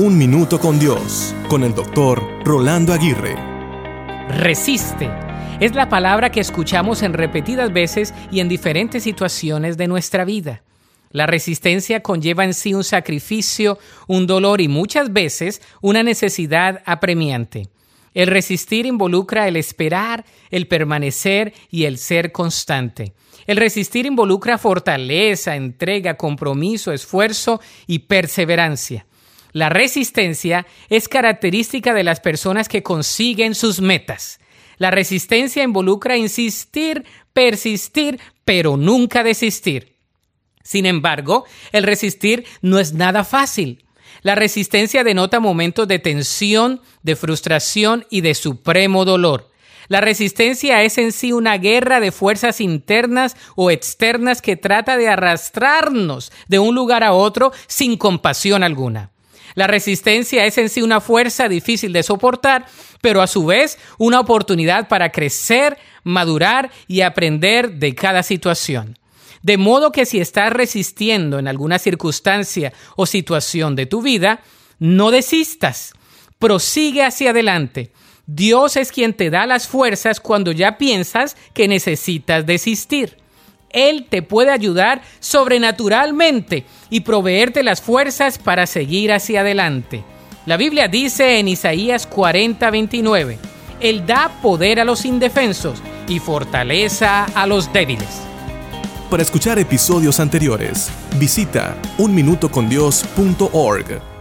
[0.00, 3.34] Un Minuto con Dios, con el doctor Rolando Aguirre.
[4.28, 5.10] Resiste.
[5.58, 10.62] Es la palabra que escuchamos en repetidas veces y en diferentes situaciones de nuestra vida.
[11.10, 17.66] La resistencia conlleva en sí un sacrificio, un dolor y muchas veces una necesidad apremiante.
[18.14, 23.14] El resistir involucra el esperar, el permanecer y el ser constante.
[23.48, 29.07] El resistir involucra fortaleza, entrega, compromiso, esfuerzo y perseverancia.
[29.52, 34.40] La resistencia es característica de las personas que consiguen sus metas.
[34.76, 39.96] La resistencia involucra insistir, persistir, pero nunca desistir.
[40.62, 43.84] Sin embargo, el resistir no es nada fácil.
[44.22, 49.50] La resistencia denota momentos de tensión, de frustración y de supremo dolor.
[49.88, 55.08] La resistencia es en sí una guerra de fuerzas internas o externas que trata de
[55.08, 59.12] arrastrarnos de un lugar a otro sin compasión alguna.
[59.58, 62.66] La resistencia es en sí una fuerza difícil de soportar,
[63.00, 68.96] pero a su vez una oportunidad para crecer, madurar y aprender de cada situación.
[69.42, 74.42] De modo que si estás resistiendo en alguna circunstancia o situación de tu vida,
[74.78, 75.92] no desistas,
[76.38, 77.90] prosigue hacia adelante.
[78.28, 83.16] Dios es quien te da las fuerzas cuando ya piensas que necesitas desistir.
[83.70, 90.02] Él te puede ayudar sobrenaturalmente y proveerte las fuerzas para seguir hacia adelante.
[90.46, 93.38] La Biblia dice en Isaías 40, 29,
[93.80, 98.22] Él da poder a los indefensos y fortaleza a los débiles.
[99.10, 104.17] Para escuchar episodios anteriores, visita unminutocondios.org.